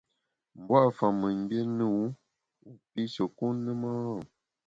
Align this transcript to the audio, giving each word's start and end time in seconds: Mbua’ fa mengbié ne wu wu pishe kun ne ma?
Mbua’ 0.59 0.81
fa 0.97 1.07
mengbié 1.19 1.61
ne 1.77 1.85
wu 1.93 2.03
wu 2.65 2.71
pishe 2.91 3.25
kun 3.37 3.55
ne 3.65 3.71
ma? 3.81 3.91